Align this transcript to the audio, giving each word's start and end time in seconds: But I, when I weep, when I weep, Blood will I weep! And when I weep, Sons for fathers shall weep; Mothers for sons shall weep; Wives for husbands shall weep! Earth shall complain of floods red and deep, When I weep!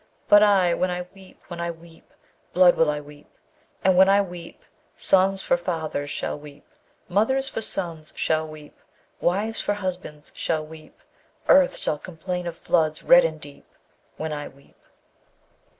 But 0.27 0.41
I, 0.41 0.73
when 0.73 0.89
I 0.89 1.05
weep, 1.13 1.39
when 1.47 1.61
I 1.61 1.69
weep, 1.69 2.11
Blood 2.53 2.73
will 2.75 2.89
I 2.89 2.99
weep! 2.99 3.27
And 3.83 3.95
when 3.95 4.09
I 4.09 4.19
weep, 4.19 4.63
Sons 4.97 5.43
for 5.43 5.57
fathers 5.57 6.09
shall 6.09 6.39
weep; 6.39 6.65
Mothers 7.07 7.47
for 7.47 7.61
sons 7.61 8.11
shall 8.15 8.47
weep; 8.47 8.79
Wives 9.19 9.61
for 9.61 9.75
husbands 9.75 10.31
shall 10.33 10.65
weep! 10.65 10.99
Earth 11.47 11.77
shall 11.77 11.99
complain 11.99 12.47
of 12.47 12.57
floods 12.57 13.03
red 13.03 13.23
and 13.23 13.39
deep, 13.39 13.67
When 14.17 14.33
I 14.33 14.47
weep! 14.47 14.83